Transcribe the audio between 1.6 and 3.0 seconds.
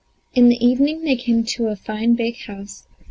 a fine big house.